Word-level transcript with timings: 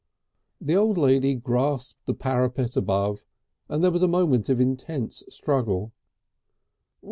The 0.59 0.75
old 0.75 0.97
lady 0.97 1.35
grasped 1.35 2.07
the 2.07 2.15
parapet 2.15 2.75
above, 2.75 3.23
and 3.69 3.83
there 3.83 3.91
was 3.91 4.01
a 4.01 4.07
moment 4.07 4.49
of 4.49 4.59
intense 4.59 5.21
struggle. 5.29 5.91